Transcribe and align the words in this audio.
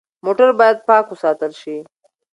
موټر 0.25 0.49
باید 0.59 0.77
پاک 0.87 1.05
وساتل 1.11 1.51
شي. 1.61 1.77